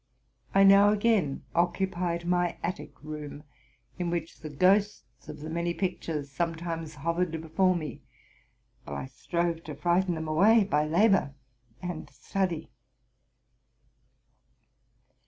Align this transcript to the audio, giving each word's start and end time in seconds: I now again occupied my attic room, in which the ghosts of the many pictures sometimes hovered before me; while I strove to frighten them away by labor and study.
I 0.55 0.63
now 0.63 0.89
again 0.89 1.43
occupied 1.53 2.25
my 2.25 2.57
attic 2.63 2.91
room, 3.03 3.43
in 3.99 4.09
which 4.09 4.39
the 4.39 4.49
ghosts 4.49 5.29
of 5.29 5.41
the 5.41 5.49
many 5.51 5.75
pictures 5.75 6.31
sometimes 6.31 6.95
hovered 6.95 7.39
before 7.39 7.75
me; 7.75 8.01
while 8.83 8.95
I 8.95 9.05
strove 9.05 9.63
to 9.65 9.75
frighten 9.75 10.15
them 10.15 10.27
away 10.27 10.63
by 10.63 10.85
labor 10.87 11.35
and 11.83 12.09
study. 12.09 12.71